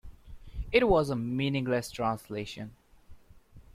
It 0.71 0.87
was 0.87 1.11
a 1.11 1.15
meaningless 1.15 1.91
translation. 1.91 2.73